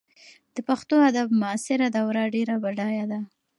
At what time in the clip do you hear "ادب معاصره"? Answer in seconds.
1.09-1.87